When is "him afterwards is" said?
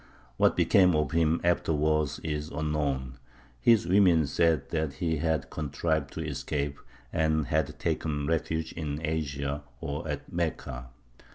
1.11-2.49